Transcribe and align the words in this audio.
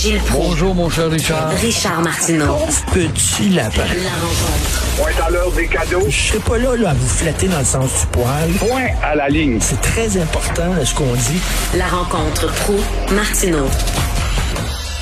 Gilles 0.00 0.20
Proulx. 0.20 0.50
Bonjour, 0.50 0.74
mon 0.76 0.88
cher 0.88 1.10
Richard. 1.10 1.50
Richard 1.60 2.02
Martineau. 2.02 2.56
Petit 2.94 3.48
lapin. 3.48 3.82
La 3.82 4.10
rencontre. 4.10 4.96
Point 4.96 5.26
à 5.26 5.30
l'heure 5.30 5.50
des 5.50 5.66
cadeaux. 5.66 6.06
Je 6.08 6.16
serai 6.16 6.38
pas 6.38 6.56
là, 6.56 6.76
là 6.76 6.90
à 6.90 6.94
vous 6.94 7.08
flatter 7.08 7.48
dans 7.48 7.58
le 7.58 7.64
sens 7.64 8.02
du 8.02 8.06
poil. 8.12 8.48
Point 8.60 8.90
à 9.02 9.16
la 9.16 9.28
ligne. 9.28 9.58
C'est 9.60 9.80
très 9.80 10.16
important 10.16 10.72
ce 10.84 10.94
qu'on 10.94 11.12
dit. 11.12 11.40
La 11.76 11.88
rencontre 11.88 12.46
pro 12.62 12.76
martineau 13.12 13.66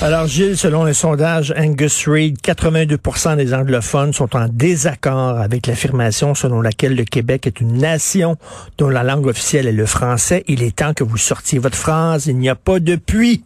Alors, 0.01 0.29
Gilles, 0.29 0.57
selon 0.57 0.85
les 0.85 0.95
sondages 0.95 1.53
Angus 1.59 2.09
Reid, 2.09 2.39
82% 2.43 3.37
des 3.37 3.53
anglophones 3.53 4.15
sont 4.15 4.35
en 4.35 4.49
désaccord 4.49 5.39
avec 5.39 5.67
l'affirmation 5.67 6.35
selon 6.35 6.63
laquelle 6.63 6.97
le 6.97 7.05
Québec 7.05 7.47
est 7.47 7.61
une 7.61 7.77
nation 7.77 8.39
dont 8.79 8.89
la 8.89 9.03
langue 9.03 9.27
officielle 9.27 9.67
est 9.67 9.73
le 9.73 9.85
français. 9.85 10.43
Il 10.49 10.63
est 10.63 10.77
temps 10.77 10.95
que 10.95 11.05
vous 11.05 11.19
sortiez 11.19 11.59
votre 11.59 11.77
phrase. 11.77 12.29
Il 12.29 12.39
n'y 12.39 12.49
a 12.49 12.55
pas 12.55 12.81
de 12.81 12.97
puits. 12.97 13.45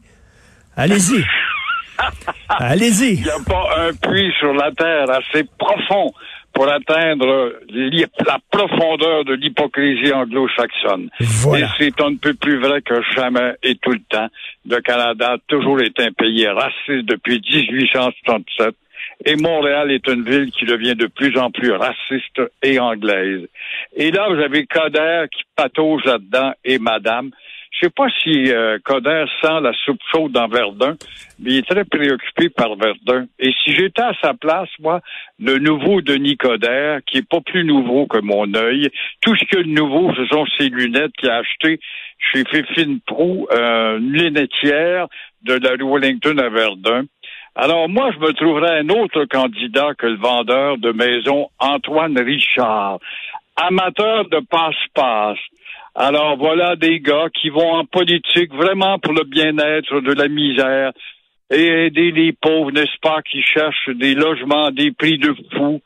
Allez-y. 0.77 1.25
Allez-y. 2.49 3.15
Il 3.15 3.23
n'y 3.23 3.31
a 3.31 3.39
pas 3.47 3.69
un 3.79 3.93
puits 3.95 4.33
sur 4.39 4.53
la 4.53 4.71
terre 4.73 5.11
assez 5.11 5.45
profond 5.59 6.13
pour 6.53 6.69
atteindre 6.69 7.55
la 8.27 8.39
profondeur 8.51 9.25
de 9.25 9.35
l'hypocrisie 9.35 10.13
anglo-saxonne. 10.13 11.09
Voilà. 11.21 11.67
Et 11.67 11.69
c'est 11.79 12.01
un 12.03 12.17
peu 12.17 12.35
plus 12.35 12.59
vrai 12.61 12.83
que 12.83 13.01
jamais 13.15 13.55
et 13.63 13.77
tout 13.77 13.93
le 13.93 14.03
temps. 14.09 14.29
Le 14.69 14.81
Canada 14.81 15.35
a 15.35 15.39
toujours 15.47 15.81
été 15.81 16.05
un 16.05 16.13
pays 16.13 16.47
raciste 16.49 17.07
depuis 17.07 17.41
1867 17.41 18.75
et 19.25 19.37
Montréal 19.37 19.91
est 19.91 20.07
une 20.09 20.25
ville 20.25 20.51
qui 20.51 20.65
devient 20.65 20.95
de 20.95 21.07
plus 21.07 21.37
en 21.39 21.51
plus 21.51 21.73
raciste 21.73 22.41
et 22.63 22.79
anglaise. 22.79 23.47
Et 23.95 24.11
là, 24.11 24.29
vous 24.29 24.41
avez 24.41 24.67
Coder 24.67 25.27
qui 25.31 25.43
patauge 25.57 26.05
là-dedans 26.05 26.53
et 26.65 26.79
Madame. 26.79 27.31
Je 27.71 27.87
sais 27.87 27.91
pas 27.91 28.09
si 28.23 28.53
euh, 28.53 28.79
Coder 28.85 29.25
sent 29.41 29.61
la 29.63 29.73
soupe 29.85 30.01
chaude 30.13 30.33
dans 30.33 30.49
Verdun, 30.49 30.97
mais 31.39 31.53
il 31.53 31.59
est 31.59 31.69
très 31.69 31.85
préoccupé 31.85 32.49
par 32.49 32.75
Verdun. 32.75 33.27
Et 33.39 33.53
si 33.63 33.73
j'étais 33.75 34.03
à 34.03 34.13
sa 34.21 34.35
place, 34.35 34.69
moi, 34.81 35.01
le 35.39 35.59
nouveau 35.59 36.03
Denis 36.03 36.37
Coder, 36.37 36.99
qui 37.07 37.19
est 37.19 37.29
pas 37.29 37.41
plus 37.41 37.65
nouveau 37.65 38.07
que 38.07 38.19
mon 38.19 38.53
œil, 38.55 38.91
tout 39.23 39.35
ce 39.37 39.45
que 39.45 39.63
de 39.63 39.69
nouveau, 39.69 40.13
ce 40.15 40.27
sont 40.27 40.45
ses 40.59 40.69
lunettes 40.69 41.13
qu'il 41.17 41.31
a 41.31 41.37
achetées 41.37 41.81
chez 42.19 42.45
Fifine 42.45 43.01
Pro, 43.07 43.49
euh, 43.53 43.99
une 43.99 44.13
lunetière 44.13 45.07
de 45.43 45.55
la 45.55 45.71
rue 45.71 45.91
Wellington 45.91 46.39
à 46.39 46.49
Verdun. 46.49 47.05
Alors 47.55 47.89
moi, 47.89 48.11
je 48.13 48.19
me 48.19 48.33
trouverais 48.33 48.81
un 48.81 48.89
autre 48.91 49.25
candidat 49.25 49.95
que 49.97 50.07
le 50.07 50.17
vendeur 50.17 50.79
de 50.79 50.93
maison 50.93 51.49
Antoine 51.59 52.19
Richard, 52.19 52.99
amateur 53.57 54.29
de 54.29 54.41
passe-passe. 54.41 55.39
Alors 55.95 56.37
voilà 56.37 56.77
des 56.77 57.01
gars 57.01 57.29
qui 57.35 57.51
vont 57.51 57.73
en 57.73 57.85
politique 57.85 58.55
vraiment 58.55 58.99
pour 58.99 59.13
le 59.13 59.25
bien-être 59.25 60.01
de 60.01 60.13
la 60.13 60.29
misère 60.29 60.93
et 61.51 61.87
aider 61.87 62.13
les 62.13 62.33
pauvres, 62.33 62.71
n'est-ce 62.71 62.99
pas, 63.03 63.23
qui 63.23 63.43
cherchent 63.43 63.91
des 63.97 64.15
logements 64.15 64.67
à 64.67 64.71
des 64.71 64.93
prix 64.93 65.19
de 65.19 65.35
fou. 65.57 65.81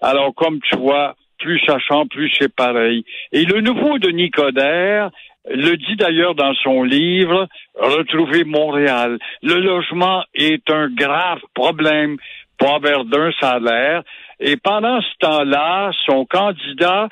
Alors 0.00 0.34
comme 0.34 0.60
tu 0.60 0.76
vois, 0.76 1.14
plus 1.38 1.60
sachant, 1.66 2.06
plus 2.06 2.32
c'est 2.38 2.54
pareil. 2.54 3.04
Et 3.32 3.44
le 3.44 3.60
nouveau 3.60 3.98
de 3.98 4.10
Nicodère 4.10 5.10
le 5.48 5.76
dit 5.76 5.96
d'ailleurs 5.96 6.34
dans 6.34 6.54
son 6.62 6.82
livre 6.82 7.48
Retrouver 7.74 8.44
Montréal. 8.44 9.18
Le 9.42 9.54
logement 9.54 10.22
est 10.34 10.70
un 10.70 10.88
grave 10.88 11.40
problème 11.54 12.16
pour 12.58 12.78
Verdun, 12.80 13.30
ça 13.40 13.52
a 13.52 13.58
l'air. 13.58 14.02
Et 14.38 14.56
pendant 14.56 15.00
ce 15.00 15.18
temps-là, 15.20 15.92
son 16.06 16.26
candidat 16.26 17.08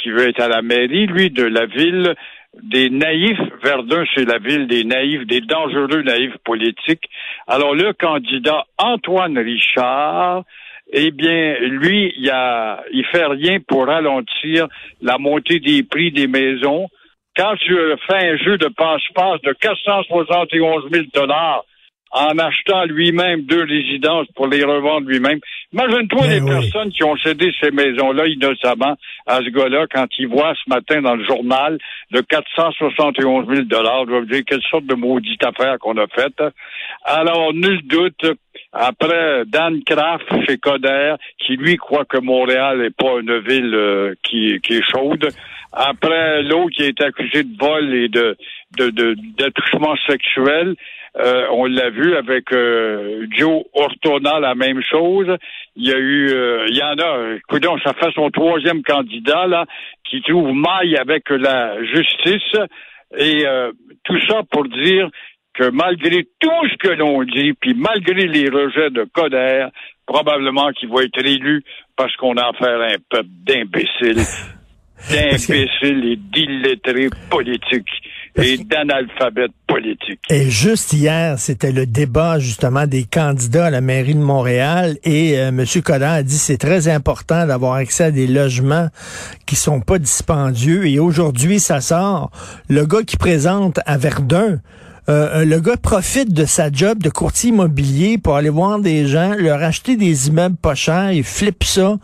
qui 0.00 0.10
veut 0.10 0.28
être 0.28 0.40
à 0.40 0.48
la 0.48 0.62
mairie, 0.62 1.06
lui, 1.06 1.30
de 1.30 1.44
la 1.44 1.66
ville 1.66 2.14
des 2.62 2.90
naïfs. 2.90 3.38
Verdun, 3.62 4.04
c'est 4.14 4.24
la 4.24 4.38
ville 4.38 4.66
des 4.66 4.84
naïfs, 4.84 5.26
des 5.26 5.40
dangereux 5.40 6.02
naïfs 6.02 6.36
politiques. 6.44 7.08
Alors, 7.46 7.74
le 7.74 7.92
candidat 7.92 8.64
Antoine 8.78 9.38
Richard, 9.38 10.44
eh 10.92 11.10
bien, 11.10 11.58
lui, 11.60 12.14
il 12.16 12.30
a, 12.30 12.82
il 12.92 13.04
fait 13.06 13.26
rien 13.26 13.58
pour 13.66 13.86
ralentir 13.86 14.68
la 15.02 15.18
montée 15.18 15.60
des 15.60 15.82
prix 15.82 16.10
des 16.12 16.26
maisons. 16.26 16.88
Quand 17.36 17.54
tu 17.56 17.76
fais 18.08 18.30
un 18.30 18.36
jeu 18.38 18.58
de 18.58 18.68
passe-passe 18.68 19.40
de 19.42 19.52
471 19.52 20.90
000 20.90 21.04
dollars 21.14 21.64
en 22.10 22.38
achetant 22.38 22.84
lui-même 22.84 23.42
deux 23.42 23.64
résidences 23.64 24.26
pour 24.34 24.46
les 24.46 24.64
revendre 24.64 25.06
lui-même. 25.08 25.40
Imagine-toi 25.72 26.22
Ben 26.22 26.30
les 26.30 26.40
oui. 26.40 26.48
personnes 26.50 26.90
qui 26.90 27.04
ont 27.04 27.16
cédé 27.18 27.52
ces 27.60 27.70
maisons-là 27.70 28.26
innocemment 28.26 28.96
à 29.26 29.38
ce 29.38 29.50
gars-là 29.50 29.86
quand 29.92 30.06
ils 30.18 30.28
voient 30.28 30.54
ce 30.54 30.70
matin 30.70 31.02
dans 31.02 31.14
le 31.14 31.24
journal 31.24 31.78
de 32.10 32.20
471 32.20 33.46
000 33.48 33.62
dollars. 33.62 34.06
doivent 34.06 34.26
dire 34.26 34.42
quelle 34.46 34.62
sorte 34.70 34.86
de 34.86 34.94
maudite 34.94 35.44
affaire 35.44 35.78
qu'on 35.78 35.96
a 35.98 36.06
faite. 36.06 36.42
Alors, 37.04 37.52
nul 37.52 37.80
doute, 37.86 38.24
après 38.72 39.44
Dan 39.46 39.82
Kraft 39.84 40.26
chez 40.48 40.56
Coder, 40.58 41.14
qui 41.38 41.56
lui 41.56 41.76
croit 41.76 42.04
que 42.04 42.18
Montréal 42.18 42.80
n'est 42.80 42.90
pas 42.90 43.20
une 43.20 43.38
ville 43.40 43.74
euh, 43.74 44.14
qui, 44.22 44.58
qui 44.62 44.74
est 44.74 44.90
chaude. 44.90 45.28
Après 45.72 46.42
l'autre 46.42 46.70
qui 46.74 46.82
a 46.84 46.86
été 46.86 47.04
accusé 47.04 47.42
de 47.42 47.56
vol 47.58 47.94
et 47.94 48.08
de 48.08 48.36
de, 48.76 48.90
de, 48.90 49.16
d'attouchement 49.38 49.94
sexuel, 50.06 50.74
euh, 51.16 51.46
on 51.52 51.64
l'a 51.66 51.90
vu 51.90 52.16
avec 52.16 52.52
euh, 52.52 53.26
Joe 53.30 53.64
Ortona, 53.74 54.40
la 54.40 54.54
même 54.54 54.82
chose. 54.82 55.26
Il 55.76 55.88
y 55.88 55.92
a 55.92 55.98
eu, 55.98 56.28
euh, 56.30 56.66
il 56.68 56.76
y 56.76 56.82
en 56.82 56.98
a, 56.98 57.36
écoutez, 57.36 57.68
ça 57.84 57.94
fait 57.94 58.12
son 58.14 58.30
troisième 58.30 58.82
candidat 58.82 59.46
là, 59.46 59.64
qui 60.08 60.20
trouve 60.22 60.52
maille 60.52 60.96
avec 60.96 61.28
la 61.30 61.82
justice. 61.84 62.56
Et 63.16 63.46
euh, 63.46 63.72
tout 64.04 64.20
ça 64.28 64.42
pour 64.50 64.64
dire 64.68 65.08
que 65.54 65.70
malgré 65.70 66.24
tout 66.38 66.68
ce 66.70 66.76
que 66.76 66.94
l'on 66.94 67.24
dit, 67.24 67.52
puis 67.54 67.74
malgré 67.74 68.26
les 68.26 68.48
rejets 68.48 68.90
de 68.90 69.04
Coder, 69.12 69.66
probablement 70.06 70.70
qu'il 70.72 70.88
va 70.90 71.02
être 71.02 71.18
élu 71.18 71.64
parce 71.96 72.14
qu'on 72.16 72.36
a 72.36 72.50
affaire 72.50 72.80
à 72.80 72.86
un 72.86 72.98
peuple 73.10 73.28
d'imbéciles, 73.44 74.22
d'imbéciles 75.10 76.12
et 76.12 76.16
d'illettrés 76.16 77.08
politiques 77.30 78.07
et 78.38 78.58
d'analphabètes 78.58 79.52
politiques. 79.66 80.20
Et 80.30 80.48
juste 80.48 80.92
hier, 80.92 81.38
c'était 81.38 81.72
le 81.72 81.86
débat 81.86 82.38
justement 82.38 82.86
des 82.86 83.04
candidats 83.04 83.66
à 83.66 83.70
la 83.70 83.80
mairie 83.80 84.14
de 84.14 84.20
Montréal 84.20 84.96
et 85.04 85.38
euh, 85.38 85.48
M. 85.48 85.64
Collin 85.84 86.12
a 86.12 86.22
dit 86.22 86.38
c'est 86.38 86.58
très 86.58 86.88
important 86.88 87.46
d'avoir 87.46 87.74
accès 87.74 88.04
à 88.04 88.10
des 88.10 88.26
logements 88.26 88.88
qui 89.46 89.56
sont 89.56 89.80
pas 89.80 89.98
dispendieux 89.98 90.86
et 90.86 90.98
aujourd'hui 90.98 91.60
ça 91.60 91.80
sort 91.80 92.30
le 92.68 92.86
gars 92.86 93.02
qui 93.02 93.16
présente 93.16 93.80
à 93.86 93.98
Verdun 93.98 94.60
euh, 95.08 95.44
le 95.44 95.58
gars 95.60 95.76
profite 95.76 96.32
de 96.34 96.44
sa 96.44 96.70
job 96.70 97.02
de 97.02 97.08
courtier 97.08 97.50
immobilier 97.50 98.18
pour 98.18 98.36
aller 98.36 98.50
voir 98.50 98.78
des 98.78 99.06
gens, 99.06 99.34
leur 99.38 99.62
acheter 99.62 99.96
des 99.96 100.28
immeubles 100.28 100.56
pas 100.56 100.74
chers, 100.74 101.12
il 101.12 101.24
flippe 101.24 101.64
ça. 101.64 101.98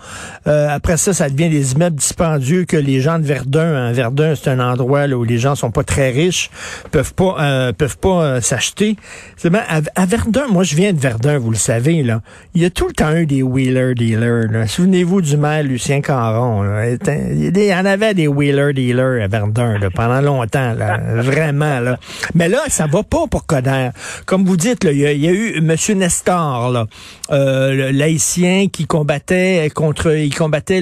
Euh, 0.47 0.69
après 0.71 0.97
ça, 0.97 1.13
ça 1.13 1.29
devient 1.29 1.51
des 1.51 1.73
immeubles 1.73 1.97
dispendieux 1.97 2.65
que 2.65 2.77
les 2.79 3.01
gens 3.01 3.19
de 3.19 3.25
Verdun, 3.25 3.75
hein, 3.75 3.93
Verdun, 3.93 4.35
c'est 4.35 4.49
un 4.51 4.61
endroit 4.61 5.07
où 5.07 5.25
les 5.25 5.39
gens 5.39 5.55
sont 5.55 5.71
pas 5.71 5.85
très 5.85 6.11
riches, 6.11 6.51
peuvent 6.93 7.13
pas 7.13 7.37
euh, 7.41 7.73
peuvent 7.73 7.99
pas 7.99 8.41
s'acheter. 8.41 8.97
C'est 9.37 9.51
ben, 9.51 9.63
à, 9.69 9.81
à 10.01 10.07
Verdun, 10.07 10.47
moi 10.51 10.63
je 10.63 10.75
viens 10.75 10.93
de 10.93 10.99
Verdun, 10.99 11.39
vous 11.39 11.51
le 11.51 11.57
savez 11.57 12.03
là. 12.03 12.23
Il 12.55 12.63
y 12.63 12.65
a 12.65 12.71
tout 12.71 12.87
le 12.87 12.95
temps 12.95 13.15
eu 13.15 13.27
des 13.27 13.43
wheeler 13.43 13.95
dealers. 13.95 14.47
Souvenez-vous 14.67 15.21
du 15.21 15.37
maire 15.37 15.63
Lucien 15.63 16.01
Caron. 16.01 16.65
Il 17.07 17.57
y 17.57 17.75
en 17.75 17.85
avait 17.85 18.15
des 18.15 18.29
wheeler 18.29 18.73
dealers 18.73 19.23
à 19.25 19.29
Verdun 19.29 19.79
pendant 19.95 20.21
longtemps, 20.23 20.73
là, 20.73 20.99
vraiment 21.17 21.81
là. 21.81 21.99
Mais 22.35 22.49
là, 22.49 22.61
ça 22.69 22.87
pas 23.03 23.27
pour 23.31 23.47
Coder. 23.47 23.91
Comme 24.27 24.45
vous 24.45 24.57
dites, 24.57 24.85
il 24.85 24.99
y, 24.99 25.07
a, 25.07 25.13
eu 25.13 25.59
M. 25.59 25.75
Nestor, 25.97 26.71
là, 26.71 26.87
euh, 27.31 27.73
le 27.73 27.91
laïcien 27.91 28.69
qui 28.69 28.87
combattait 28.87 29.71
contre, 29.75 30.15
il 30.17 30.35
combattait 30.35 30.81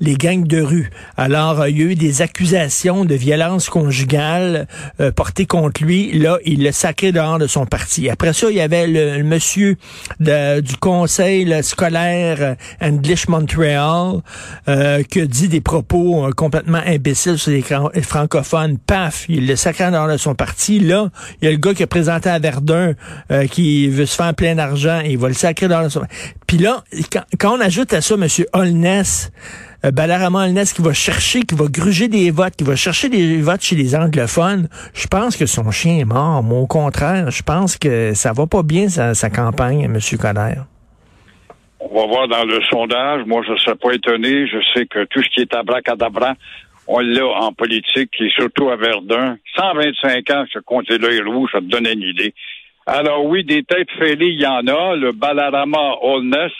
les 0.00 0.14
gangs 0.14 0.46
de 0.46 0.60
rue. 0.60 0.90
Alors, 1.16 1.60
euh, 1.60 1.70
il 1.70 1.78
y 1.78 1.82
a 1.82 1.86
eu 1.86 1.94
des 1.94 2.22
accusations 2.22 3.04
de 3.04 3.14
violence 3.14 3.68
conjugale 3.68 4.66
euh, 5.00 5.12
portées 5.12 5.46
contre 5.46 5.82
lui. 5.82 6.18
Là, 6.18 6.38
il 6.44 6.62
l'a 6.62 6.72
sacré 6.72 7.12
dehors 7.12 7.38
de 7.38 7.46
son 7.46 7.66
parti. 7.66 8.08
Après 8.08 8.32
ça, 8.32 8.50
il 8.50 8.56
y 8.56 8.60
avait 8.60 8.86
le, 8.86 9.18
le 9.18 9.24
monsieur 9.24 9.76
du 10.20 10.76
conseil 10.80 11.62
scolaire 11.62 12.38
euh, 12.40 12.54
English 12.80 13.28
Montreal 13.28 14.20
euh, 14.68 15.02
qui 15.02 15.20
a 15.20 15.26
dit 15.26 15.48
des 15.48 15.60
propos 15.60 16.26
euh, 16.26 16.32
complètement 16.32 16.80
imbéciles 16.84 17.38
sur 17.38 17.50
les 17.50 17.62
francophones. 18.02 18.78
Paf, 18.78 19.26
il 19.28 19.46
le 19.46 19.56
sacré 19.56 19.90
dehors 19.90 20.08
de 20.08 20.16
son 20.16 20.34
parti. 20.34 20.80
Là, 20.80 21.10
il 21.40 21.46
y 21.46 21.48
a 21.48 21.50
le 21.50 21.58
gars 21.58 21.74
qui 21.74 21.82
a 21.82 21.86
présenté 21.86 22.28
à 22.28 22.38
Verdun 22.38 22.94
euh, 23.30 23.46
qui 23.46 23.88
veut 23.88 24.06
se 24.06 24.16
faire 24.16 24.34
plein 24.34 24.54
d'argent 24.54 25.00
et 25.04 25.10
il 25.10 25.18
va 25.18 25.28
le 25.28 25.34
sacrer 25.34 25.68
de 25.68 25.88
son 25.88 26.02
Puis 26.46 26.58
là, 26.58 26.82
quand, 27.12 27.22
quand 27.38 27.56
on 27.56 27.60
ajoute 27.60 27.92
à 27.92 28.00
ça 28.00 28.14
M. 28.14 28.26
Holness, 28.52 29.30
euh, 29.84 29.90
Balarama 29.90 30.44
Holness 30.44 30.72
qui 30.72 30.82
va 30.82 30.92
chercher, 30.92 31.42
qui 31.42 31.54
va 31.54 31.66
gruger 31.68 32.08
des 32.08 32.30
votes, 32.30 32.56
qui 32.56 32.64
va 32.64 32.76
chercher 32.76 33.08
des 33.08 33.40
votes 33.40 33.62
chez 33.62 33.76
les 33.76 33.94
anglophones, 33.94 34.68
je 34.94 35.06
pense 35.06 35.36
que 35.36 35.46
son 35.46 35.70
chien 35.70 35.98
est 35.98 36.04
mort. 36.04 36.42
Moi, 36.42 36.58
au 36.58 36.66
contraire, 36.66 37.30
je 37.30 37.42
pense 37.42 37.76
que 37.76 38.12
ça 38.14 38.32
va 38.32 38.46
pas 38.46 38.62
bien, 38.62 38.88
sa, 38.88 39.14
sa 39.14 39.30
campagne, 39.30 39.82
M. 39.82 39.98
Coder. 40.18 40.62
On 41.80 41.94
va 41.94 42.06
voir 42.06 42.28
dans 42.28 42.44
le 42.44 42.60
sondage. 42.68 43.24
Moi, 43.26 43.42
je 43.46 43.52
ne 43.52 43.56
serais 43.58 43.76
pas 43.76 43.92
étonné. 43.92 44.48
Je 44.48 44.58
sais 44.74 44.86
que 44.86 45.04
tout 45.04 45.22
ce 45.22 45.28
qui 45.30 45.40
est 45.42 45.54
abracadabra, 45.54 46.34
on 46.88 47.00
l'a 47.00 47.26
en 47.26 47.52
politique 47.52 48.14
et 48.18 48.30
surtout 48.30 48.70
à 48.70 48.76
Verdun. 48.76 49.36
125 49.56 50.30
ans, 50.30 50.44
ce 50.52 50.58
comté-là 50.58 51.10
est 51.10 51.22
rouge, 51.22 51.50
ça 51.52 51.60
te 51.60 51.66
donne 51.66 51.86
une 51.86 52.02
idée. 52.02 52.34
Alors 52.86 53.26
oui, 53.26 53.44
des 53.44 53.62
têtes 53.62 53.90
fêlées, 53.98 54.30
il 54.30 54.40
y 54.40 54.46
en 54.46 54.66
a. 54.66 54.96
Le 54.96 55.12
Balarama 55.12 55.98
Holness 56.00 56.52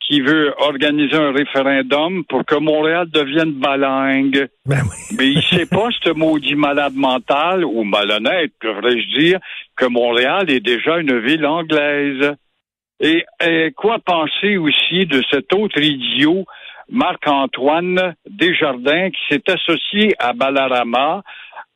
qui 0.00 0.22
veut 0.22 0.54
organiser 0.56 1.16
un 1.16 1.32
référendum 1.32 2.24
pour 2.24 2.46
que 2.46 2.54
Montréal 2.54 3.08
devienne 3.10 3.52
balingue. 3.52 4.48
Ben 4.64 4.80
oui. 4.84 5.16
Mais 5.18 5.28
il 5.28 5.42
sait 5.42 5.66
pas, 5.66 5.88
ce 6.02 6.10
maudit 6.10 6.54
malade 6.54 6.94
mental, 6.94 7.62
ou 7.62 7.84
malhonnête, 7.84 8.52
devrais-je 8.62 9.18
dire, 9.18 9.38
que 9.76 9.84
Montréal 9.84 10.50
est 10.50 10.60
déjà 10.60 10.98
une 10.98 11.18
ville 11.20 11.44
anglaise. 11.44 12.32
Et, 13.00 13.22
et 13.44 13.70
quoi 13.76 13.98
penser 13.98 14.56
aussi 14.56 15.04
de 15.04 15.22
cet 15.30 15.52
autre 15.52 15.78
idiot, 15.78 16.46
Marc-Antoine 16.90 18.14
Desjardins, 18.28 19.10
qui 19.10 19.20
s'est 19.28 19.50
associé 19.50 20.14
à 20.18 20.32
Balarama, 20.32 21.22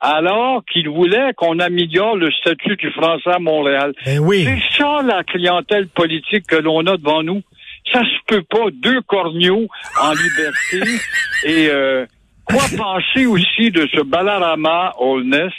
alors 0.00 0.64
qu'il 0.64 0.88
voulait 0.88 1.32
qu'on 1.36 1.60
améliore 1.60 2.16
le 2.16 2.30
statut 2.32 2.76
du 2.76 2.90
français 2.90 3.30
à 3.30 3.38
Montréal. 3.38 3.94
Ben 4.04 4.18
oui. 4.18 4.44
C'est 4.44 4.82
ça 4.82 5.02
la 5.02 5.22
clientèle 5.22 5.88
politique 5.88 6.46
que 6.46 6.56
l'on 6.56 6.80
a 6.86 6.96
devant 6.96 7.22
nous. 7.22 7.42
Ça 7.92 8.00
se 8.00 8.24
peut 8.26 8.42
pas, 8.42 8.70
deux 8.72 9.00
corneaux 9.02 9.68
en 10.00 10.12
liberté. 10.12 11.00
Et 11.44 11.68
euh, 11.68 12.06
quoi 12.44 12.64
penser 12.76 13.26
aussi 13.26 13.70
de 13.70 13.86
ce 13.94 14.02
Balarama 14.02 14.94
Holness 14.98 15.52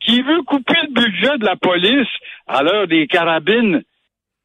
qui 0.00 0.22
veut 0.22 0.42
couper 0.42 0.76
le 0.88 0.94
budget 0.94 1.38
de 1.38 1.44
la 1.44 1.56
police 1.56 2.08
à 2.46 2.62
l'heure 2.62 2.86
des 2.86 3.06
carabines? 3.06 3.82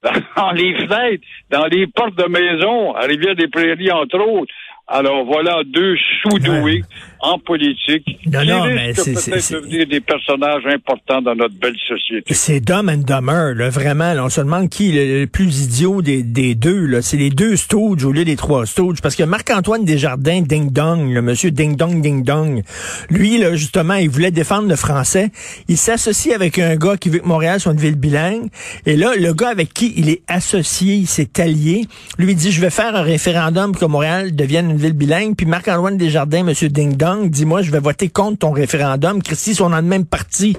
dans 0.38 0.52
les 0.52 0.74
fenêtres, 0.76 1.24
dans 1.50 1.66
les 1.66 1.88
portes 1.88 2.16
de 2.16 2.28
maison, 2.28 2.94
à 2.94 3.02
Rivière-des-Prairies, 3.02 3.92
entre 3.92 4.20
autres. 4.20 4.54
Alors 4.88 5.26
voilà 5.26 5.64
deux 5.66 5.96
sous-doués 6.22 6.84
en 7.20 7.40
politique 7.40 8.06
Non, 8.26 8.42
qui 8.42 8.48
non, 8.48 8.66
mais 8.68 8.94
c'est- 8.94 9.14
peut-être 9.14 9.52
devenir 9.54 9.88
des 9.88 10.00
personnages 10.02 10.64
importants 10.66 11.22
dans 11.22 11.36
notre 11.36 11.56
belle 11.56 11.76
société. 11.88 12.34
C'est 12.34 12.60
Dumb 12.60 12.90
and 12.90 12.98
Dumber, 13.06 13.54
là, 13.56 13.70
vraiment. 13.70 14.14
là. 14.14 14.24
on 14.26 14.30
se 14.30 14.42
demande 14.42 14.70
qui 14.70 14.90
est 14.98 15.06
le, 15.06 15.20
le 15.22 15.28
plus 15.28 15.64
idiot 15.64 16.02
des, 16.02 16.24
des 16.24 16.56
deux. 16.56 16.86
là. 16.86 17.02
C'est 17.02 17.18
les 17.18 17.30
deux 17.30 17.56
Stooges 17.56 18.04
au 18.06 18.12
lieu 18.12 18.26
des 18.26 18.36
trois 18.36 18.66
Stooges. 18.66 19.02
Parce 19.02 19.16
que 19.16 19.24
Marc-Antoine 19.24 19.86
Desjardins, 19.86 20.42
Ding 20.42 20.72
Dong, 20.72 21.12
le 21.14 21.22
monsieur 21.22 21.52
Ding 21.52 21.76
Dong 21.76 22.02
Ding 22.02 22.24
Dong, 22.24 22.62
lui, 23.10 23.38
là, 23.38 23.56
justement, 23.56 23.96
il 23.96 24.10
voulait 24.10 24.32
défendre 24.32 24.68
le 24.68 24.76
français. 24.76 25.30
Il 25.68 25.78
s'associe 25.78 26.34
avec 26.36 26.60
un 26.60 26.76
gars 26.76 26.98
qui 26.98 27.10
veut 27.10 27.20
que 27.20 27.28
Montréal 27.28 27.60
soit 27.60 27.72
une 27.74 27.80
ville 27.80 27.96
bilingue. 27.96 28.48
Et 28.86 28.96
là, 28.96 29.12
le 29.18 29.34
gars 29.34 29.50
avec 29.50 29.74
qui 29.74 29.94
il 29.98 30.10
est 30.10 30.22
associé, 30.28 30.96
il 30.96 31.08
s'est 31.08 31.40
allié, 31.40 31.86
lui 32.18 32.36
dit, 32.36 32.52
je 32.52 32.62
vais 32.62 32.70
faire 32.70 32.96
un 32.96 33.02
référendum 33.02 33.72
pour 33.72 33.82
que 33.82 33.86
Montréal 33.86 34.36
devienne 34.36 34.70
une 34.72 34.78
ville 34.78 34.94
bilingue. 34.94 35.36
Puis 35.36 35.46
Marc-Antoine 35.46 35.98
Desjardins, 35.98 36.44
monsieur 36.44 36.70
Ding 36.70 36.96
Dong, 37.16 37.30
dit, 37.30 37.46
moi, 37.46 37.62
je 37.62 37.72
vais 37.72 37.80
voter 37.80 38.10
contre 38.10 38.40
ton 38.40 38.52
référendum. 38.52 39.22
Christy, 39.24 39.52
ils 39.52 39.56
sont 39.56 39.70
dans 39.70 39.78
le 39.78 39.82
même 39.84 40.06
parti. 40.06 40.58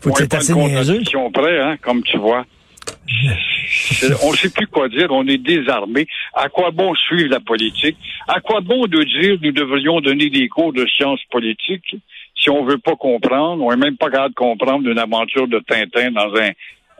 Faut 0.00 0.10
On 0.10 0.12
que 0.12 0.22
est 0.22 0.32
c'est 0.32 0.34
assez 0.34 0.54
niaiseux? 0.54 1.00
près, 1.32 1.60
hein, 1.60 1.76
comme 1.80 2.02
tu 2.02 2.18
vois. 2.18 2.44
On 4.22 4.30
ne 4.32 4.36
sait 4.36 4.50
plus 4.50 4.66
quoi 4.66 4.88
dire, 4.88 5.08
on 5.10 5.26
est 5.26 5.38
désarmé. 5.38 6.06
À 6.34 6.48
quoi 6.48 6.70
bon 6.70 6.94
suivre 6.94 7.30
la 7.30 7.40
politique? 7.40 7.96
À 8.28 8.40
quoi 8.40 8.60
bon 8.60 8.86
de 8.86 9.02
dire 9.04 9.38
nous 9.42 9.52
devrions 9.52 10.00
donner 10.00 10.28
des 10.30 10.48
cours 10.48 10.72
de 10.72 10.86
sciences 10.86 11.20
politiques 11.30 11.96
si 12.34 12.50
on 12.50 12.64
veut 12.64 12.78
pas 12.78 12.96
comprendre? 12.96 13.62
On 13.64 13.72
est 13.72 13.76
même 13.76 13.96
pas 13.96 14.10
capable 14.10 14.30
de 14.30 14.38
comprendre 14.38 14.88
une 14.88 14.98
aventure 14.98 15.46
de 15.48 15.60
Tintin 15.60 16.10
dans 16.12 16.32
un, 16.34 16.50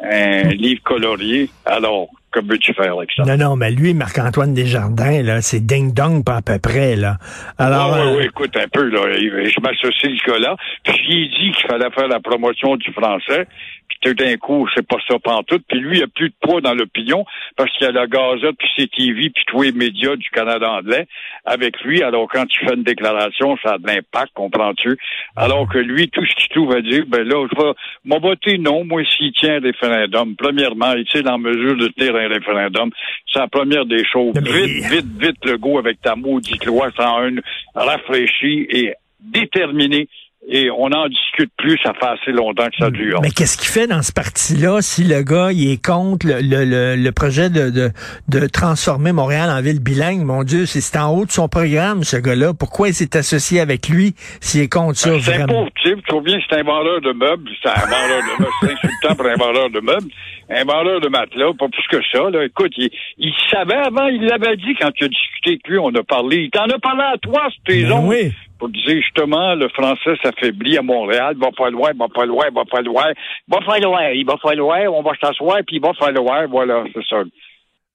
un 0.02 0.42
livre 0.50 0.82
colorié. 0.82 1.50
Alors, 1.64 2.08
que 2.32 2.40
veux-tu 2.40 2.72
faire 2.74 2.96
avec 2.96 3.10
ça? 3.12 3.24
Non, 3.24 3.36
non, 3.36 3.56
mais 3.56 3.70
lui, 3.70 3.94
Marc-Antoine 3.94 4.54
Desjardins, 4.54 5.22
là, 5.22 5.40
c'est 5.40 5.60
ding-dong 5.60 6.24
pas 6.24 6.36
à 6.36 6.42
peu 6.42 6.58
près, 6.58 6.96
là. 6.96 7.16
Alors, 7.58 7.94
Ah, 7.94 8.02
oui, 8.04 8.08
euh, 8.08 8.16
oui, 8.18 8.24
écoute 8.26 8.56
un 8.56 8.68
peu, 8.68 8.88
là. 8.88 9.00
Je 9.12 9.60
m'associe 9.60 10.18
ce 10.18 10.30
gars-là. 10.30 10.56
Puis 10.84 10.94
il 11.08 11.28
dit 11.30 11.52
qu'il 11.52 11.66
fallait 11.68 11.90
faire 11.90 12.08
la 12.08 12.20
promotion 12.20 12.76
du 12.76 12.92
français. 12.92 13.46
Puis 13.88 13.98
tout 14.02 14.14
d'un 14.14 14.36
coup, 14.36 14.68
c'est 14.74 14.86
pas 14.86 14.98
ça 15.08 15.18
pantoute. 15.18 15.64
Puis 15.68 15.80
lui, 15.80 15.98
il 15.98 16.04
a 16.04 16.06
plus 16.06 16.28
de 16.28 16.34
poids 16.40 16.60
dans 16.60 16.74
l'opinion 16.74 17.24
parce 17.56 17.72
qu'il 17.72 17.86
y 17.86 17.90
a 17.90 17.92
la 17.92 18.06
Gazette, 18.06 18.54
puis 18.56 18.68
CTV, 18.76 19.30
puis 19.30 19.44
tous 19.48 19.62
les 19.62 19.72
médias 19.72 20.14
du 20.14 20.30
Canada 20.30 20.70
anglais 20.70 21.08
avec 21.44 21.80
lui. 21.82 22.00
Alors, 22.00 22.28
quand 22.32 22.46
tu 22.46 22.64
fais 22.64 22.74
une 22.74 22.84
déclaration, 22.84 23.56
ça 23.64 23.74
a 23.74 23.78
de 23.78 23.86
l'impact, 23.88 24.32
comprends-tu? 24.34 24.96
Alors 25.34 25.68
que 25.68 25.78
lui, 25.78 26.08
tout 26.08 26.24
ce 26.24 26.34
qu'il 26.36 26.48
trouve 26.50 26.72
à 26.72 26.80
dire, 26.82 27.02
ben 27.08 27.26
là, 27.26 27.44
je 27.52 27.60
vais 27.60 28.18
voter 28.20 28.58
non, 28.58 28.84
moi, 28.84 29.02
s'il 29.04 29.32
tient 29.32 29.56
un 29.56 29.60
référendum. 29.60 30.36
Premièrement, 30.36 30.92
est-il 30.92 31.28
en 31.28 31.38
mesure 31.38 31.76
de 31.76 31.88
tenir 31.88 32.14
un 32.20 32.28
référendum? 32.28 32.90
C'est 33.32 33.38
la 33.38 33.48
première 33.48 33.86
des 33.86 34.04
choses. 34.04 34.34
Vite, 34.36 34.84
vite, 34.90 35.06
vite, 35.18 35.44
le 35.44 35.56
go 35.58 35.78
avec 35.78 36.00
ta 36.00 36.14
maudite 36.16 36.64
loi 36.66 36.90
101, 36.96 37.36
rafraîchie 37.74 38.66
et 38.70 38.94
déterminée. 39.20 40.08
Et 40.48 40.70
on 40.70 40.88
n'en 40.88 41.06
discute 41.06 41.52
plus, 41.58 41.78
ça 41.84 41.92
fait 41.92 42.06
assez 42.06 42.32
longtemps 42.32 42.64
que 42.64 42.76
ça 42.78 42.90
dure. 42.90 43.20
mais 43.20 43.28
qu'est-ce 43.28 43.58
qu'il 43.58 43.68
fait 43.68 43.86
dans 43.86 44.00
ce 44.00 44.10
parti-là 44.10 44.80
si 44.80 45.04
le 45.04 45.22
gars, 45.22 45.50
il 45.52 45.70
est 45.70 45.84
contre 45.84 46.26
le, 46.26 46.40
le, 46.40 46.96
le, 46.96 47.12
projet 47.12 47.50
de, 47.50 47.68
de, 47.68 47.90
de 48.28 48.46
transformer 48.46 49.12
Montréal 49.12 49.50
en 49.50 49.60
ville 49.60 49.80
bilingue? 49.80 50.24
Mon 50.24 50.42
Dieu, 50.42 50.64
c'est 50.64 50.98
en 50.98 51.14
haut 51.14 51.26
de 51.26 51.30
son 51.30 51.46
programme, 51.48 52.04
ce 52.04 52.16
gars-là. 52.16 52.54
Pourquoi 52.54 52.88
il 52.88 52.94
s'est 52.94 53.18
associé 53.18 53.60
avec 53.60 53.90
lui 53.90 54.14
s'il 54.40 54.62
est 54.62 54.72
contre 54.72 54.96
ça, 54.96 55.10
Ben, 55.10 55.20
c'est 55.20 55.42
un 55.42 55.46
pauvre 55.46 55.70
type, 55.84 55.98
tu 56.06 56.12
vois 56.14 56.22
bien, 56.22 56.38
c'est 56.48 56.56
un 56.56 56.62
vendeur 56.62 57.00
de 57.02 57.12
meubles, 57.12 57.50
c'est 57.62 57.68
un 57.68 57.84
vendeur 57.84 58.22
de 58.22 58.42
meubles, 58.42 58.52
c'est 58.62 58.72
insultant 58.72 59.14
pour 59.16 59.26
un 59.26 59.36
vendeur 59.36 59.70
de 59.70 59.80
meubles, 59.80 60.10
un 60.50 60.64
vendeur 60.64 61.00
de 61.00 61.08
matelas, 61.08 61.52
pas 61.58 61.68
plus 61.68 61.86
que 61.88 62.04
ça, 62.12 62.28
là. 62.30 62.44
Écoute, 62.44 62.72
il, 62.76 62.90
il 63.18 63.32
savait 63.50 63.74
avant, 63.76 64.06
il 64.08 64.22
l'avait 64.24 64.56
dit 64.56 64.74
quand 64.80 64.90
tu 64.92 65.04
as 65.04 65.08
discuté 65.08 65.50
avec 65.50 65.68
lui, 65.68 65.78
on 65.78 65.94
a 65.94 66.02
parlé, 66.02 66.38
il 66.38 66.50
t'en 66.50 66.64
a 66.64 66.78
parlé 66.78 67.02
à 67.02 67.16
toi, 67.18 67.48
sur 67.50 67.62
tes 67.64 67.82
Ben 67.84 67.92
ondes, 67.92 68.08
oui. 68.08 68.32
pour 68.58 68.68
dire 68.68 69.00
justement, 69.00 69.54
le 69.54 69.68
français 69.68 70.16
s'affaiblit 70.22 70.76
à 70.76 70.82
Montréal, 70.82 71.34
il 71.36 71.40
va 71.44 71.50
pas 71.56 71.70
loin, 71.70 71.90
il 71.94 71.98
va 71.98 72.08
pas 72.08 72.26
loin, 72.26 72.44
il 72.48 72.54
va 72.54 72.64
pas 72.64 72.80
loin, 72.82 73.04
il 73.48 73.54
va 73.54 73.60
pas 73.64 73.78
loin, 73.78 74.08
il 74.10 74.26
va 74.26 74.36
pas 74.36 74.54
loin, 74.54 74.78
on 74.88 75.02
va 75.02 75.12
s'asseoir, 75.20 75.58
puis 75.66 75.76
il 75.76 75.82
va 75.82 75.92
falloir, 75.94 76.48
voilà, 76.48 76.84
c'est 76.94 77.04
ça. 77.08 77.22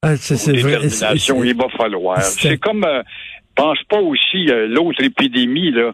Ah, 0.02 0.16
c'est 0.18 0.38
c'est 0.38 0.54
vrai. 0.58 0.80
il 1.46 1.56
va 1.56 1.68
falloir. 1.70 2.22
c'est- 2.22 2.50
C'est 2.50 2.58
comme, 2.58 2.84
euh, 2.86 3.02
pense 3.56 3.82
pas 3.90 4.00
aussi 4.00 4.50
euh, 4.50 4.68
l'autre 4.68 5.02
épidémie 5.04 5.72
là, 5.72 5.92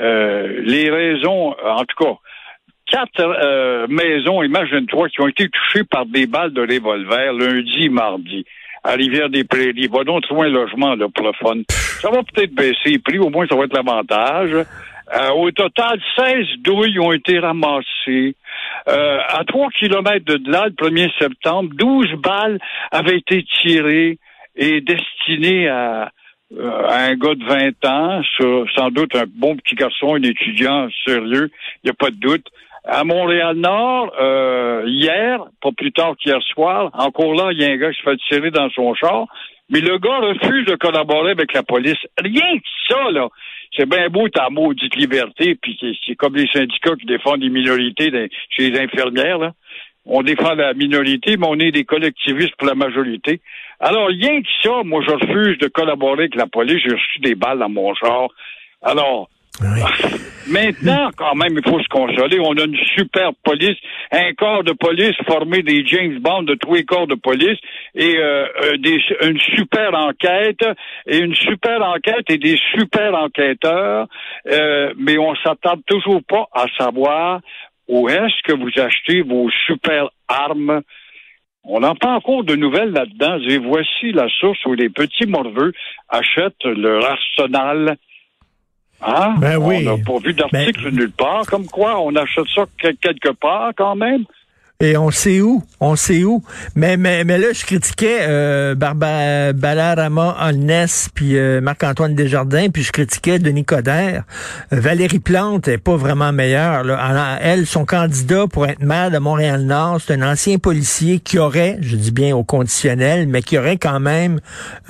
euh, 0.00 0.60
les 0.64 0.90
raisons, 0.90 1.54
en 1.64 1.84
tout 1.84 2.04
cas, 2.04 2.14
quatre 2.92 3.20
euh, 3.20 3.86
maisons, 3.88 4.42
imagine-toi, 4.42 5.08
qui 5.08 5.20
ont 5.22 5.28
été 5.28 5.48
touchées 5.48 5.84
par 5.84 6.04
des 6.06 6.26
balles 6.26 6.52
de 6.52 6.60
revolver 6.60 7.32
lundi, 7.32 7.88
mardi. 7.88 8.44
À 8.84 8.92
Rivière-des-Prairies. 8.94 9.88
Va 9.92 10.02
donc 10.04 10.22
trouver 10.24 10.48
un 10.48 10.50
logement 10.50 10.94
là, 10.96 11.06
pour. 11.14 11.30
Ça 12.00 12.10
va 12.10 12.20
peut-être 12.24 12.52
baisser 12.52 12.90
les 12.90 12.98
prix, 12.98 13.18
au 13.18 13.30
moins 13.30 13.46
ça 13.46 13.54
va 13.56 13.64
être 13.64 13.74
l'avantage. 13.76 14.52
Euh, 14.54 15.30
au 15.36 15.50
total, 15.52 16.00
16 16.18 16.46
douilles 16.64 16.98
ont 16.98 17.12
été 17.12 17.38
ramassées. 17.38 18.34
Euh, 18.88 19.18
à 19.28 19.44
3 19.44 19.68
kilomètres 19.70 20.24
de 20.24 20.50
là, 20.50 20.64
le 20.66 20.72
1er 20.72 21.10
septembre, 21.18 21.70
12 21.74 22.14
balles 22.22 22.58
avaient 22.90 23.18
été 23.18 23.44
tirées 23.62 24.18
et 24.56 24.80
destinées 24.80 25.68
à, 25.68 26.10
euh, 26.58 26.86
à 26.88 27.04
un 27.04 27.14
gars 27.14 27.34
de 27.36 27.44
20 27.44 27.84
ans, 27.88 28.20
sur- 28.36 28.66
sans 28.74 28.90
doute 28.90 29.14
un 29.14 29.24
bon 29.32 29.54
petit 29.56 29.76
garçon, 29.76 30.16
un 30.16 30.22
étudiant 30.22 30.88
sérieux, 31.06 31.50
il 31.82 31.86
n'y 31.86 31.90
a 31.90 31.94
pas 31.94 32.10
de 32.10 32.16
doute. 32.16 32.46
À 32.84 33.04
Montréal-Nord, 33.04 34.12
euh, 34.20 34.82
hier, 34.86 35.44
pas 35.60 35.70
plus 35.70 35.92
tard 35.92 36.16
qu'hier 36.16 36.42
soir, 36.42 36.90
encore 36.94 37.34
là, 37.34 37.52
il 37.52 37.60
y 37.60 37.64
a 37.64 37.68
un 37.68 37.76
gars 37.76 37.92
qui 37.92 37.98
se 37.98 38.02
fait 38.02 38.16
tirer 38.28 38.50
dans 38.50 38.68
son 38.70 38.92
char, 38.94 39.26
mais 39.70 39.80
le 39.80 39.98
gars 39.98 40.18
refuse 40.18 40.66
de 40.66 40.74
collaborer 40.74 41.30
avec 41.30 41.52
la 41.52 41.62
police. 41.62 41.98
Rien 42.18 42.58
que 42.58 42.64
ça, 42.88 43.10
là. 43.12 43.28
C'est 43.76 43.88
bien 43.88 44.08
beau 44.08 44.28
ta 44.28 44.50
maudite 44.50 44.96
liberté, 44.96 45.54
puis 45.54 45.78
c'est- 45.80 46.14
comme 46.16 46.34
les 46.34 46.48
syndicats 46.48 46.96
qui 46.96 47.06
défendent 47.06 47.42
les 47.42 47.50
minorités 47.50 48.10
chez 48.50 48.70
les 48.70 48.80
infirmières, 48.80 49.38
là. 49.38 49.52
On 50.04 50.22
défend 50.22 50.54
la 50.54 50.74
minorité, 50.74 51.36
mais 51.36 51.46
on 51.48 51.60
est 51.60 51.70
des 51.70 51.84
collectivistes 51.84 52.56
pour 52.56 52.66
la 52.66 52.74
majorité. 52.74 53.40
Alors, 53.78 54.08
rien 54.08 54.42
que 54.42 54.48
ça, 54.60 54.82
moi, 54.84 55.00
je 55.06 55.12
refuse 55.12 55.58
de 55.58 55.68
collaborer 55.68 56.24
avec 56.24 56.34
la 56.34 56.46
police. 56.46 56.82
J'ai 56.84 56.94
reçu 56.94 57.20
des 57.20 57.36
balles 57.36 57.60
dans 57.60 57.68
mon 57.68 57.94
char. 57.94 58.28
Alors, 58.82 59.28
Maintenant, 60.48 61.10
quand 61.16 61.34
même, 61.34 61.56
il 61.56 61.70
faut 61.70 61.80
se 61.80 61.88
consoler. 61.88 62.40
On 62.40 62.56
a 62.56 62.64
une 62.64 62.76
super 62.96 63.30
police, 63.44 63.76
un 64.10 64.32
corps 64.34 64.64
de 64.64 64.72
police 64.72 65.14
formé 65.26 65.62
des 65.62 65.84
James 65.86 66.18
Bond 66.18 66.42
de 66.42 66.54
tous 66.54 66.74
les 66.74 66.84
corps 66.84 67.06
de 67.06 67.14
police 67.14 67.58
et 67.94 68.16
euh, 68.16 68.46
euh, 68.64 68.76
des, 68.78 68.98
une 69.22 69.38
super 69.38 69.94
enquête 69.94 70.64
et 71.06 71.18
une 71.18 71.34
super 71.34 71.82
enquête 71.82 72.28
et 72.28 72.38
des 72.38 72.58
super 72.74 73.14
enquêteurs. 73.14 74.08
Euh, 74.50 74.92
mais 74.96 75.18
on 75.18 75.34
s'attarde 75.36 75.82
toujours 75.86 76.22
pas 76.26 76.48
à 76.52 76.66
savoir 76.78 77.40
où 77.88 78.08
est-ce 78.08 78.42
que 78.44 78.52
vous 78.52 78.80
achetez 78.80 79.22
vos 79.22 79.48
super 79.66 80.10
armes. 80.28 80.82
On 81.64 81.80
pas 81.94 82.10
encore 82.10 82.42
de 82.42 82.56
nouvelles 82.56 82.90
là-dedans. 82.90 83.38
Et 83.48 83.58
voici 83.58 84.12
la 84.12 84.28
source 84.40 84.64
où 84.66 84.74
les 84.74 84.88
petits 84.88 85.26
morveux 85.26 85.72
achètent 86.08 86.64
leur 86.64 87.04
arsenal. 87.04 87.96
Hein? 89.04 89.34
Ben 89.38 89.56
oui. 89.56 89.86
On 89.88 89.96
n'a 89.96 90.04
pas 90.04 90.18
vu 90.18 90.32
d'article 90.32 90.90
nulle 90.90 91.10
part. 91.10 91.44
Comme 91.46 91.66
quoi, 91.66 92.00
on 92.00 92.14
achète 92.16 92.44
ça 92.54 92.64
que- 92.80 92.92
quelque 93.00 93.30
part 93.32 93.72
quand 93.76 93.96
même. 93.96 94.24
Et 94.82 94.96
on 94.96 95.12
sait 95.12 95.40
où, 95.40 95.62
on 95.78 95.94
sait 95.94 96.24
où. 96.24 96.42
Mais 96.74 96.96
mais, 96.96 97.22
mais 97.22 97.38
là, 97.38 97.52
je 97.52 97.64
critiquais 97.64 98.18
euh, 98.22 98.74
Barba, 98.74 99.52
Balarama 99.52 100.36
Holness, 100.40 101.08
puis 101.14 101.38
euh, 101.38 101.60
Marc-Antoine 101.60 102.16
Desjardins, 102.16 102.68
puis 102.68 102.82
je 102.82 102.90
critiquais 102.90 103.38
Denis 103.38 103.64
Coderre. 103.64 104.24
Euh, 104.72 104.80
Valérie 104.80 105.20
Plante 105.20 105.68
est 105.68 105.78
pas 105.78 105.94
vraiment 105.94 106.32
meilleure. 106.32 106.82
Là. 106.82 106.98
Alors, 106.98 107.38
elle, 107.40 107.64
son 107.64 107.84
candidat 107.84 108.48
pour 108.48 108.66
être 108.66 108.82
maire 108.82 109.12
de 109.12 109.18
Montréal-Nord, 109.18 110.00
c'est 110.04 110.14
un 110.14 110.32
ancien 110.32 110.58
policier 110.58 111.20
qui 111.20 111.38
aurait, 111.38 111.78
je 111.80 111.94
dis 111.94 112.10
bien 112.10 112.34
au 112.34 112.42
conditionnel, 112.42 113.28
mais 113.28 113.42
qui 113.42 113.58
aurait 113.58 113.78
quand 113.78 114.00
même 114.00 114.40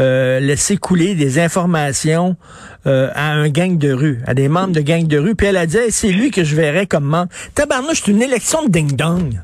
euh, 0.00 0.40
laissé 0.40 0.78
couler 0.78 1.14
des 1.14 1.38
informations 1.38 2.36
à 2.84 3.30
un 3.30 3.48
gang 3.48 3.78
de 3.78 3.92
rue, 3.92 4.22
à 4.26 4.34
des 4.34 4.48
membres 4.48 4.72
de 4.72 4.80
gang 4.80 5.06
de 5.06 5.16
rue. 5.16 5.36
Puis 5.36 5.46
elle 5.46 5.56
a 5.56 5.66
dit, 5.66 5.76
c'est 5.90 6.08
lui 6.08 6.32
que 6.32 6.42
je 6.42 6.56
verrais 6.56 6.86
comme 6.86 7.04
membre. 7.04 7.28
Tabarnouche, 7.54 8.02
c'est 8.04 8.10
une 8.10 8.22
élection 8.22 8.64
de 8.64 8.70
ding-dong. 8.70 9.38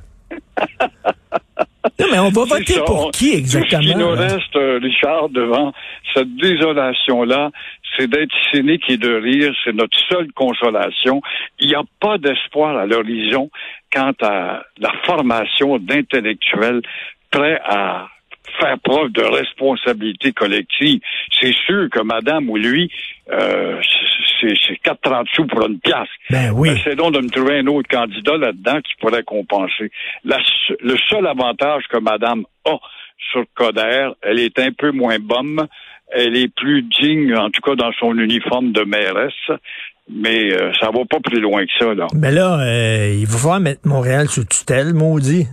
Non, 2.00 2.06
mais 2.11 2.18
on 2.18 2.28
va 2.30 2.44
voter 2.44 2.75
ça. 2.75 2.82
pour 2.82 3.11
qui 3.11 3.35
exactement? 3.35 3.82
Ce 3.82 3.88
qui 3.88 3.94
nous 3.97 4.11
reste, 4.11 4.56
euh, 4.56 4.78
Richard, 4.80 5.28
devant 5.30 5.73
cette 6.14 6.35
désolation-là, 6.37 7.50
c'est 7.97 8.08
d'être 8.08 8.35
cynique 8.52 8.85
et 8.88 8.97
de 8.97 9.14
rire. 9.14 9.52
C'est 9.64 9.75
notre 9.75 9.99
seule 10.08 10.30
consolation. 10.32 11.20
Il 11.58 11.68
n'y 11.68 11.75
a 11.75 11.82
pas 12.00 12.18
d'espoir 12.18 12.76
à 12.76 12.87
l'horizon 12.87 13.50
quant 13.92 14.12
à 14.23 14.62
la 14.78 14.92
formation 15.04 15.78
d'intellectuels 15.78 16.82
prêts 17.30 17.61
à 17.64 18.06
faire 18.61 18.78
preuve 18.81 19.11
de 19.12 19.23
responsabilité 19.23 20.33
collective. 20.33 21.00
C'est 21.40 21.55
sûr 21.67 21.88
que 21.90 22.02
madame 22.02 22.49
ou 22.50 22.57
lui, 22.57 22.90
euh, 23.31 23.81
c'est 24.40 24.55
c'est 24.67 24.81
4,30 24.85 25.26
sous 25.35 25.47
pour 25.47 25.67
une 25.67 25.81
pièce. 25.81 26.09
Ben 26.31 26.52
oui. 26.55 26.71
C'est 26.85 26.97
donc 26.97 27.12
de 27.14 27.21
me 27.21 27.28
trouver 27.28 27.59
un 27.59 27.67
autre 27.67 27.88
candidat 27.88 28.37
là-dedans 28.37 28.81
qui 28.83 28.95
pourrait 29.00 29.25
compenser. 29.25 29.90
La 30.25 30.38
le 30.81 30.97
seul 31.09 31.26
avantage 31.26 31.85
que 31.90 31.99
madame 31.99 32.45
a 32.64 32.76
sur 33.33 33.45
Coder, 33.55 34.11
elle 34.23 34.38
est 34.38 34.59
un 34.59 34.73
peu 34.73 34.93
moins 34.93 35.19
bonne. 35.19 35.67
Elle 36.11 36.37
est 36.37 36.52
plus 36.55 36.83
digne, 36.83 37.35
en 37.37 37.50
tout 37.50 37.61
cas 37.61 37.75
dans 37.75 37.93
son 37.99 38.17
uniforme 38.17 38.73
de 38.73 38.83
mairesse. 38.83 39.59
Mais 40.11 40.55
euh, 40.55 40.73
ça 40.81 40.87
va 40.87 41.05
pas 41.05 41.21
plus 41.21 41.40
loin 41.40 41.67
que 41.67 41.73
ça, 41.78 41.93
là. 41.93 42.07
Mais 42.14 42.31
là, 42.31 42.61
euh, 42.61 43.14
il 43.14 43.26
va 43.26 43.37
falloir 43.37 43.61
mettre 43.61 43.87
Montréal 43.87 44.28
sous 44.28 44.45
tutelle, 44.47 44.95
maudit. 44.95 45.47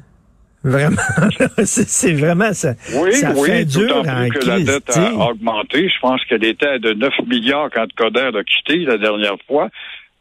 Vraiment, 0.67 0.97
c'est 1.63 2.13
vraiment 2.13 2.51
ça. 2.53 2.73
Oui, 2.95 3.13
ça 3.13 3.33
oui, 3.35 3.47
fait 3.49 3.65
dur 3.65 3.87
d'autant 3.87 4.17
en 4.23 4.27
plus 4.29 4.39
que 4.39 4.47
la 4.47 4.59
dette 4.61 4.97
a 4.97 5.13
augmenté. 5.29 5.87
Je 5.87 5.99
pense 6.01 6.19
qu'elle 6.25 6.43
était 6.43 6.79
de 6.79 6.93
9 6.93 7.11
milliards 7.27 7.69
quand 7.71 7.85
Coder 7.95 8.31
a 8.35 8.43
quitté 8.43 8.79
la 8.79 8.97
dernière 8.97 9.35
fois. 9.47 9.69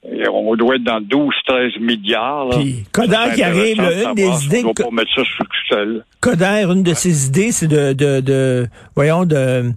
Et 0.06 0.28
on 0.28 0.54
doit 0.54 0.74
être 0.76 0.84
dans 0.84 1.00
12-13 1.00 1.80
milliards. 1.80 2.44
là. 2.50 2.56
Puis, 2.58 2.84
Coder 2.92 3.16
qui 3.34 3.42
arrive, 3.42 3.78
là, 3.80 3.90
une 4.02 4.10
de 4.10 4.14
des 4.16 4.44
idées 4.44 4.62
doit 4.62 4.74
que- 4.74 4.82
pas 4.82 4.90
mettre 4.90 5.14
ça 5.14 5.22
sous 5.24 5.44
tutelle. 5.44 6.04
Coder, 6.20 6.66
une 6.68 6.82
de 6.82 6.92
ses 6.92 7.26
idées, 7.28 7.50
c'est 7.52 7.68
de, 7.68 7.94
de, 7.94 8.20
de, 8.20 8.66
voyons, 8.94 9.24
de, 9.24 9.72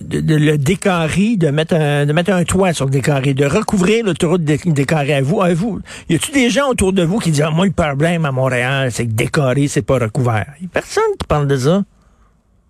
de, 0.00 0.20
de 0.20 0.34
le 0.34 0.58
décarrer, 0.58 1.36
de 1.36 1.48
mettre 1.48 1.74
un, 1.74 2.06
de 2.06 2.12
mettre 2.12 2.32
un 2.32 2.44
toit 2.44 2.72
sur 2.72 2.86
le 2.86 2.90
décarré, 2.90 3.34
de 3.34 3.44
recouvrir 3.44 4.04
l'autoroute 4.04 4.42
dé-. 4.42 4.58
À 4.94 5.22
vous, 5.22 5.40
à 5.42 5.52
vous, 5.54 5.80
y 6.08 6.14
a-tu 6.14 6.32
des 6.32 6.50
gens 6.50 6.68
autour 6.68 6.92
de 6.92 7.02
vous 7.02 7.18
qui 7.18 7.30
disent, 7.30 7.42
ah, 7.42 7.50
moi, 7.50 7.66
le 7.66 7.72
problème 7.72 8.24
à 8.24 8.32
Montréal, 8.32 8.90
c'est 8.92 9.06
que 9.06 9.12
décarré, 9.12 9.66
c'est 9.68 9.86
pas 9.86 9.98
recouvert? 9.98 10.46
Y 10.60 10.66
a 10.66 10.68
personne 10.72 11.04
qui 11.18 11.26
parle 11.26 11.48
de 11.48 11.56
ça. 11.56 11.82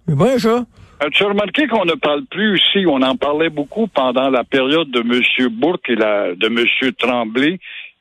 C'est 0.08 0.14
bon, 0.14 0.38
ça. 0.38 0.64
As-tu 1.00 1.24
remarqué 1.24 1.66
qu'on 1.66 1.84
ne 1.84 1.94
parle 1.94 2.24
plus 2.30 2.58
ici? 2.58 2.86
On 2.86 3.02
en 3.02 3.16
parlait 3.16 3.50
beaucoup 3.50 3.88
pendant 3.88 4.30
la 4.30 4.44
période 4.44 4.90
de 4.90 5.00
M. 5.00 5.48
Bourque 5.50 5.90
et 5.90 5.96
la, 5.96 6.34
de 6.34 6.46
M. 6.46 6.92
Tremblay 6.98 7.58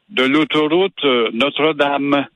de 0.10 0.24
l'autoroute 0.24 1.04
euh, 1.06 1.30
Notre-Dame, 1.34 2.28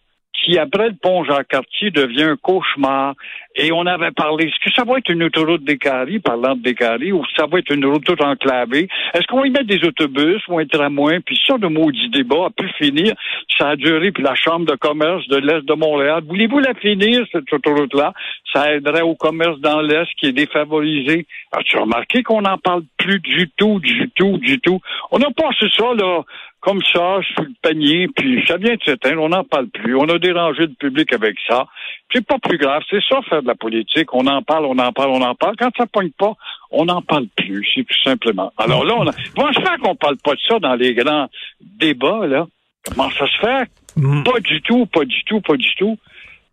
qui, 0.44 0.58
après 0.58 0.90
le 0.90 0.96
pont 0.96 1.24
Jacques-Cartier, 1.24 1.92
devient 1.92 2.24
un 2.24 2.38
cauchemar. 2.38 3.16
Et 3.56 3.72
on 3.72 3.86
avait 3.88 4.12
parlé, 4.12 4.46
est-ce 4.46 4.64
que 4.64 4.72
ça 4.76 4.84
va 4.84 5.00
être 5.00 5.10
une 5.10 5.24
autoroute 5.24 5.64
décarrée, 5.64 6.20
parlant 6.20 6.56
de 6.56 6.62
décarrée, 6.62 7.12
ou 7.12 7.24
ça 7.36 7.48
va 7.48 7.58
être 7.58 7.74
une 7.74 7.86
autoroute 7.86 8.22
enclavée? 8.22 8.88
Est-ce 9.14 9.26
qu'on 9.28 9.42
va 9.42 9.48
y 9.48 9.50
mettre 9.50 9.66
des 9.66 9.84
autobus 9.84 10.42
ou 10.48 10.60
un 10.60 10.66
tramway? 10.66 11.20
Puis 11.22 11.40
ça, 11.48 11.56
le 11.60 11.70
maudit 11.70 12.10
débat 12.10 12.46
a 12.46 12.50
pu 12.52 12.70
finir. 12.78 13.14
Ça 13.58 13.70
a 13.70 13.76
duré, 13.76 14.12
puis 14.12 14.24
la 14.24 14.36
Chambre 14.36 14.68
de 14.68 14.76
commerce 14.76 15.28
de 15.28 15.38
l'Est 15.38 15.66
de 15.66 15.74
Montréal. 15.74 16.22
Voulez-vous 16.28 16.60
la 16.60 16.76
finir, 16.76 17.26
cette 17.32 17.52
autoroute-là? 17.52 18.14
Ça 18.54 18.74
aiderait 18.74 19.02
au 19.02 19.16
commerce 19.16 19.60
dans 19.60 19.82
l'Est 19.82 20.08
qui 20.20 20.28
est 20.28 20.34
défavorisé. 20.34 21.26
As-tu 21.52 21.78
remarqué 21.78 22.22
qu'on 22.22 22.42
n'en 22.42 22.60
parle 22.60 22.84
plus 22.98 23.20
du 23.20 23.50
tout, 23.58 23.80
du 23.80 24.10
tout, 24.16 24.38
du 24.38 24.60
tout? 24.60 24.80
On 25.10 25.18
a 25.18 25.32
passé 25.32 25.66
ça, 25.76 25.94
là, 25.96 26.22
comme 26.60 26.82
ça, 26.92 27.20
sous 27.36 27.44
le 27.44 27.54
panier, 27.62 28.08
puis 28.16 28.44
ça 28.48 28.58
vient 28.58 28.74
de 28.74 28.82
s'éteindre, 28.84 29.22
on 29.22 29.30
n'en 29.30 29.44
parle 29.44 29.68
plus. 29.68 29.96
On 29.96 30.10
a 30.10 30.18
dérangé 30.18 30.64
le 30.64 30.74
public 30.74 31.14
avec 31.14 31.36
ça. 31.48 31.68
C'est 32.12 32.26
pas 32.26 32.40
plus 32.40 32.58
grave, 32.58 32.82
c'est 32.90 33.02
ça 33.08 33.22
faire 33.30 33.42
de 33.42 33.48
la 33.48 33.56
politique. 33.56 34.14
On 34.14 34.26
en 34.28 34.42
parle, 34.42 34.66
on 34.66 34.78
en 34.78 34.92
parle, 34.92 35.12
on 35.12 35.22
en 35.22 35.36
parle. 35.36 35.56
Quand 35.58 35.70
ça 35.78 35.86
pogne 35.86 36.12
pas, 36.18 36.34
on 36.72 36.86
n'en 36.86 37.02
parle 37.02 37.28
plus, 37.36 37.66
c'est 37.74 37.84
tout 37.84 38.02
simplement. 38.04 38.52
Alors 38.58 38.84
là, 38.84 38.96
on 38.98 39.08
a... 39.08 39.12
comment 39.36 39.54
se 39.54 39.60
fait 39.60 39.78
qu'on 39.82 39.96
parle 39.96 40.18
pas 40.18 40.34
de 40.34 40.40
ça 40.48 40.60
dans 40.60 40.76
les 40.76 40.94
grands 40.94 41.28
débats, 41.62 42.26
là? 42.28 42.48
Comment 42.86 43.10
ça 43.12 43.28
se 43.28 43.38
fait? 43.38 43.70
Mm. 43.96 44.24
Pas 44.24 44.40
du 44.40 44.62
tout, 44.62 44.86
pas 44.88 45.06
du 45.06 45.24
tout, 45.26 45.42
pas 45.42 45.56
du 45.56 45.76
tout. 45.76 45.98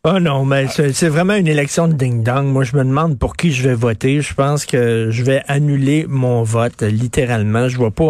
Oh 0.06 0.20
non, 0.20 0.44
mais 0.44 0.66
c'est 0.66 0.92
c'est 0.92 1.08
vraiment 1.08 1.34
une 1.34 1.48
élection 1.48 1.88
de 1.88 1.94
ding-dong. 1.94 2.44
Moi, 2.44 2.64
je 2.64 2.76
me 2.76 2.84
demande 2.84 3.18
pour 3.18 3.36
qui 3.36 3.52
je 3.52 3.66
vais 3.66 3.74
voter. 3.74 4.20
Je 4.20 4.34
pense 4.34 4.66
que 4.66 5.08
je 5.10 5.22
vais 5.22 5.40
annuler 5.48 6.04
mon 6.06 6.42
vote, 6.42 6.82
littéralement. 6.82 7.70
Je 7.70 7.78
vois 7.78 7.90
pas 7.90 8.04